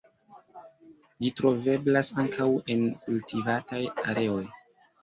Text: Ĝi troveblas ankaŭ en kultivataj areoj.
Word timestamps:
Ĝi 1.25 1.31
troveblas 1.41 2.11
ankaŭ 2.25 2.49
en 2.77 2.85
kultivataj 3.07 3.85
areoj. 4.11 4.43